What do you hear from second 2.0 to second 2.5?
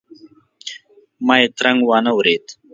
ورېد.